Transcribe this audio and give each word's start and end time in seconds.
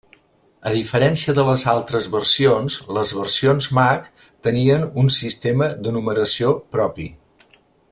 A 0.69 0.71
diferència 0.75 1.35
de 1.39 1.43
les 1.49 1.65
altres 1.73 2.07
versions, 2.13 2.77
les 2.97 3.13
versions 3.19 3.69
Mac 3.81 4.09
tenien 4.49 4.89
un 5.03 5.15
sistema 5.19 5.69
de 5.85 5.95
numeració 5.99 6.57
propi. 6.79 7.11